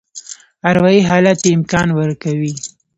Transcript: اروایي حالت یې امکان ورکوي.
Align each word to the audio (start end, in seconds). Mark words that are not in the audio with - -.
اروایي 0.69 1.01
حالت 1.09 1.39
یې 1.45 1.51
امکان 1.57 1.87
ورکوي. 1.99 2.53